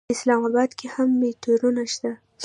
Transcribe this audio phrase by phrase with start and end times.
[0.13, 2.11] اسلام اباد کې هم میټرو شته.